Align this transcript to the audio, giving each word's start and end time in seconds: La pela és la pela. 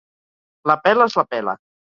La 0.71 0.77
pela 0.87 1.09
és 1.13 1.19
la 1.23 1.27
pela. 1.37 1.59